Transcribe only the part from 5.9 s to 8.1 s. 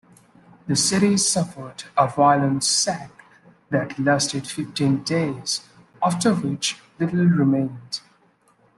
after which little remained.